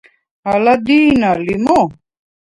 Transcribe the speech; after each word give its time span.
ალა 0.51 0.73
დი̄ნა 0.85 1.31
ლი 1.43 1.55
მო̄? 1.65 1.83